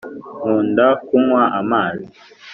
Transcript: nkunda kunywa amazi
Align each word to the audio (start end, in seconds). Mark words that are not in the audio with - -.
nkunda 0.39 0.87
kunywa 1.05 1.43
amazi 1.59 2.05